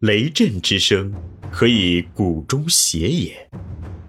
[0.00, 1.10] 雷震之声，
[1.50, 3.32] 可以鼓中谐也；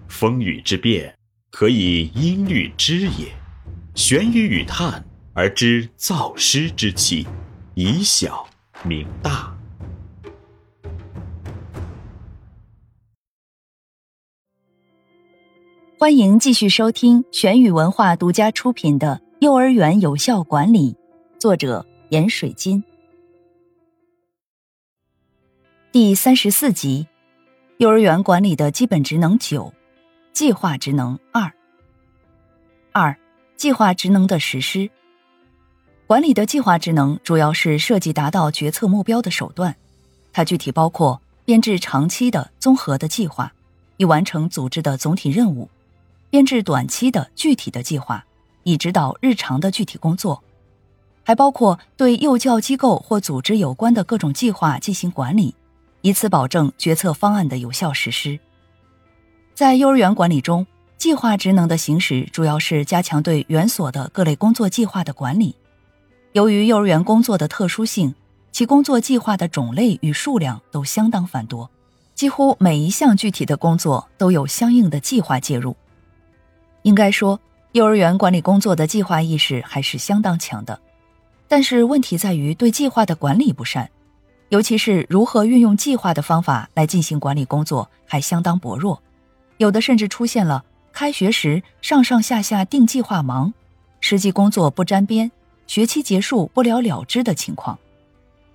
[0.06, 1.16] 风雨之变，
[1.50, 3.32] 可以音律之也。
[3.94, 7.26] 玄雨与叹而知造湿之气，
[7.74, 8.46] 以小
[8.84, 9.56] 明大。
[15.98, 20.92] 欢迎继续收听玄宇文化独家出品的《幼儿园有效管理》，
[21.40, 22.84] 作者闫水金。
[25.90, 27.06] 第三十四集，
[27.78, 29.72] 幼儿园管理的基本职能九，
[30.34, 31.50] 计划职能二。
[32.92, 33.16] 二，
[33.56, 34.90] 计划职能的实施。
[36.06, 39.74] 管理的计划职能主要是设计达到决策目标的手段，
[40.30, 43.50] 它具体包括编制长期的综合的计划，
[43.96, 45.70] 以完成组织的总体任务。
[46.28, 48.26] 编制短期的具体的计划，
[48.62, 50.44] 以指导日常的具体工作，
[51.24, 55.54] 还包括对幼教机构或组织有关的各种计划进行管理，
[56.08, 58.40] 以此保证决策方案的有效实施。
[59.54, 65.54] 在幼儿园管理中，计划职能的行使主要是加强对园所的各类工作计划的管理。
[66.32, 68.14] 由于幼儿园工作的特殊性，
[68.52, 71.68] 其工作计划的种类与数量都相当繁多，
[72.14, 75.76] 几乎每一项具体的工作都有相应的计划介入。
[76.84, 77.38] 应该说，
[77.72, 80.80] 幼儿园管理工作的计划意识还是相当强的，
[81.46, 83.90] 但是问题在于对计划的管理不善，
[84.48, 89.02] 尤其是如何运用计划的方法来进行管理工作还相当薄弱，
[89.58, 93.52] 有的甚至出现了开学时上上下下定计划忙，
[94.00, 95.30] 实际工作不沾边，
[95.66, 97.78] 学期结束不了了之的情况，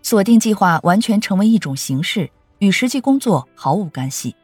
[0.02, 4.36] 锁定计划完全成为一种形式，与实际工作毫无干系，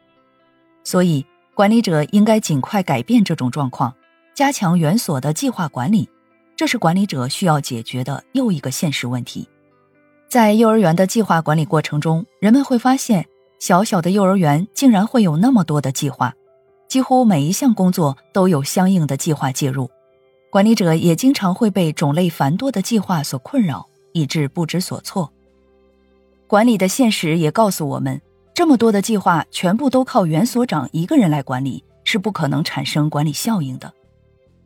[0.84, 1.26] 所以。
[1.52, 3.94] 管理者应该尽快改变这种状况，
[4.32, 6.08] 加强园所的计划管理，
[6.56, 9.46] 这是管理者需要解决的又一个现实问题。
[10.30, 13.26] 在幼儿园的计划管理过程中，人们会发现，
[13.58, 16.32] 小小的幼儿园竟然会有那么多的计划，
[16.86, 19.90] 几乎每一项工作都有相应的计划介入。
[20.48, 25.28] 管理者也经常会被种类繁多的计划所困扰，以致不知所措。
[26.46, 28.20] 管理的现实也告诉我们。
[28.54, 33.92] 这么多的计划全部都靠原所长一个人来管理，是不可能产生管理效应的。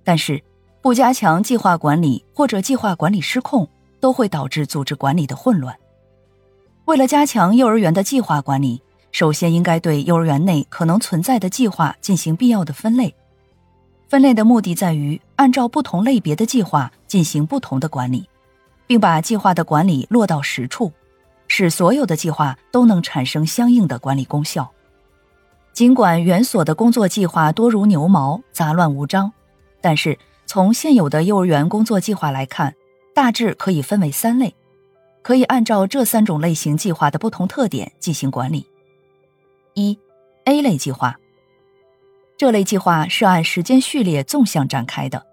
[0.03, 0.43] 但是，
[0.83, 3.67] 不加强计划管理或者计划管理失控，
[4.05, 5.75] 都会导致组织管理的混乱。
[6.85, 8.83] 为了加强幼儿园的计划管理，
[9.13, 13.15] 首先应该对幼儿园内可能存在的计划进行必要的分类。
[14.07, 18.29] 分类的目的在于按照不同类别的计划进行不同的管理，
[18.87, 20.93] 并把计划的管理落到实处。
[21.49, 24.71] 使所有的计划都能产生相应的管理功效。
[25.73, 29.33] 尽管园所的工作计划多如牛毛、杂乱无章，
[29.81, 32.75] 但是从现有的幼儿园工作计划来看，
[33.15, 34.55] 大致可以分为三类，
[35.23, 38.67] 可以按照这三种类型计划的不同特点进行管理。
[39.75, 39.99] 一
[40.45, 41.17] ，A 类计划。
[42.37, 45.25] 这类计划是按时间序列纵向展开的，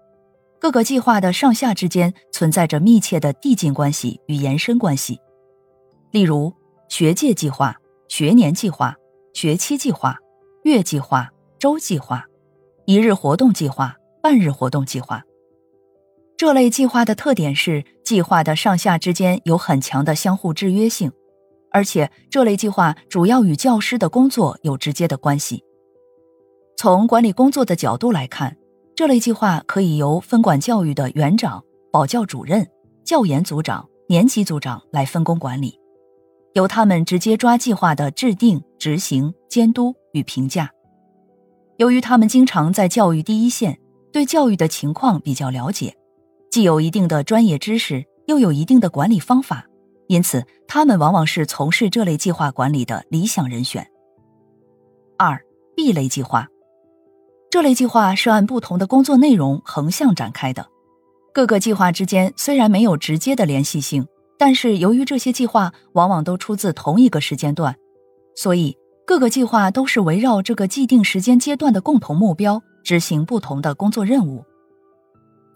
[0.60, 5.20] 各个计划的上下之间存在着密切的递进关系与延伸关系。
[6.12, 6.54] 例如，
[6.88, 7.76] 学界计划、
[8.06, 8.94] 学年计划、
[9.34, 10.16] 学期计划、
[10.62, 11.28] 月计划、
[11.58, 12.24] 周计划、
[12.86, 15.22] 一日活动计划、半日活动计划。
[16.42, 21.12] 这类计划的特点是，计划的上下之间有很强的相互制约性，
[21.70, 25.62] 而且这类计划主要与教师的工作有直接的关系。
[26.76, 28.56] 从管理工作的角度来看，
[28.96, 32.66] 这类计划可以由分管教育的园长、保教主任、
[33.04, 35.78] 教研组长、年级组长来分工管理。
[36.54, 40.68] 由他们直接抓计划的制定、执行、监督与评价。
[41.76, 43.78] 由于他们经常在教育第一线，
[44.12, 45.94] 对教育的情况比较了解，
[46.52, 49.64] 既有一定的专业知识，又有一定的管理方法，
[50.06, 53.88] 因此他们往往是从事这类计划管理的理想人选。
[55.16, 55.40] 二
[55.74, 56.46] B 类计划，
[57.50, 60.66] 这类计划是按不同的工作内容横向展开的，
[61.32, 64.06] 各个计划之间虽然没有直接的联系性。
[64.38, 67.74] 但是由于这些计划往往都出自同一个时间段，
[68.36, 68.76] 所以
[69.06, 74.44] 各个计划都是围绕这个既定时间阶段的共同目标执行不同的工作任务。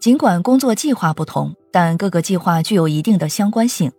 [0.07, 3.91] 尽管工作计划不同，但各个计划具有一定的相关性，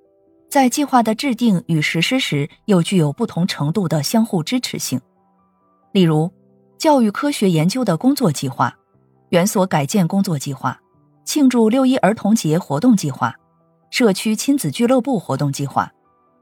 [0.48, 4.98] 在计划的制定与实施时又具有不同程度的相互支持性。
[5.92, 6.32] 例如，
[6.78, 8.74] 教育科学研究的工作计划、
[9.28, 10.80] 园所改建工作计划、
[11.26, 13.34] 庆祝六一儿童节活动计划。
[13.90, 15.92] 社区亲子俱乐部活动计划、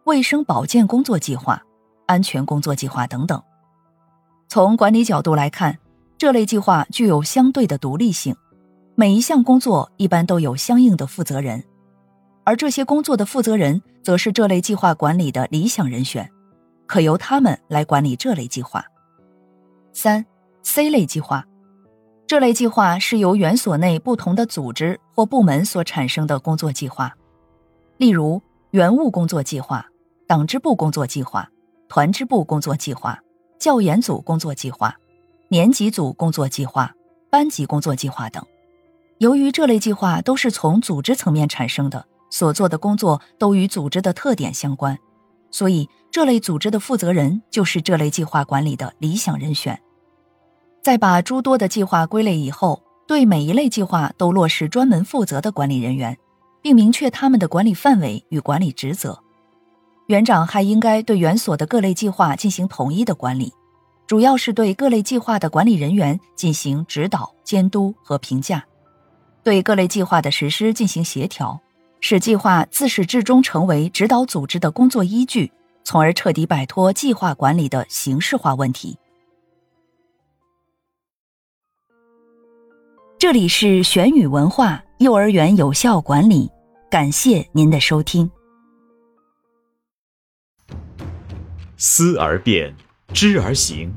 [0.05, 1.61] 卫生保健工作计划、
[2.07, 3.43] 安全工作计划等等。
[4.47, 5.77] 从管理角度来看，
[6.17, 8.37] 这类计划具有相对的独立性，
[8.99, 11.63] 每一项工作一般都有相应的负责人，
[12.45, 16.27] 而这些工作的负责人则是这类计划管理的理想人选。
[16.87, 18.83] 可由他们来管理这类计划。
[19.93, 20.25] 三、
[20.63, 21.45] C 类计划，
[22.27, 27.13] 这类计划是由园所内不同的组织或部门所产生的工作计划，
[27.99, 28.41] 例如
[28.71, 29.87] 园务工作计划、
[30.27, 31.47] 党支部工作计划、
[31.87, 33.21] 团支部工作计划、
[33.59, 34.97] 教研组工作计划、
[35.49, 36.95] 年级组工作计划、
[37.29, 38.43] 班级工作计划等。
[39.19, 44.99] 由于这类计划都是从组织层面产生的，所做的工作都与组织的特点相关，
[45.51, 49.81] 所以这类组织的负责人就是这类计划管理的理想人选。
[50.83, 56.17] 在把诸多的计划归类以后，对每一类计划都落实专门负责的管理人员，
[56.61, 59.19] 并明确他们的管理范围与管理职责。
[60.09, 63.53] 园长还应该对园所的各类计划进行统一的管理，
[64.07, 68.63] 主要是对各类计划的管理人员进行指导、监督和评价。
[69.47, 71.61] 对各类计划的实施进行协调，
[72.01, 75.53] 使计划自始至终成为指导组织的工作依据，
[75.85, 78.99] 从而彻底摆脱计划管理的形式化问题。
[83.21, 86.51] 这里是玄宇文化幼儿园有效管理，
[86.91, 88.29] 感谢您的收听。
[91.77, 92.75] 思而变，
[93.15, 93.95] 知而行，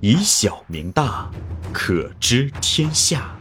[0.00, 1.30] 以小明大，
[1.72, 3.34] 可知天下。